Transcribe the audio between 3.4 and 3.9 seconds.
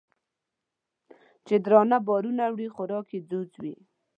وي